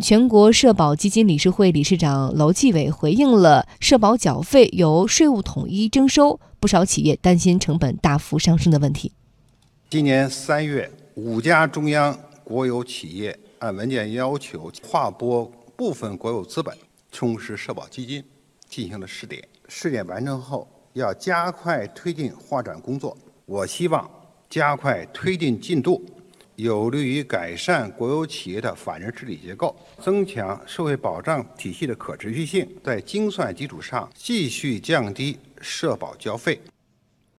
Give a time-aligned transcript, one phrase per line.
[0.00, 9.12] 全国社保基金理事会理事长楼继伟回应了社保缴费由税务统一征收，不少企业担心成本大幅上升的问题。
[9.90, 16.72] 今年三月，五家中央国有企业按文件要求划拨部分国有资本
[17.10, 18.22] 充实社保基金，
[18.68, 19.42] 进行了试点。
[19.66, 23.16] 试点完成后，要加快推进划转工作。
[23.46, 24.08] 我希望
[24.48, 26.04] 加快推进进度。
[26.58, 36.60] 有利于改善国有企业的法人治理结构，增强社会保障体系的可持续性，在精算基础上继续降低社保交费。